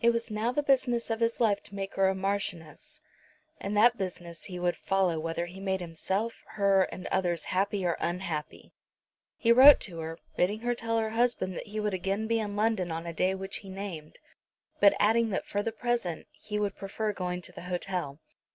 [0.00, 3.02] It was now the business of his life to make her a Marchioness,
[3.60, 7.94] and that business he would follow whether he made himself, her, and others happy or
[8.00, 8.72] unhappy.
[9.36, 12.56] He wrote to her, bidding her tell her husband that he would again be in
[12.56, 14.18] London on a day which he named,
[14.80, 18.18] but adding that for the present he would prefer going to the hotel.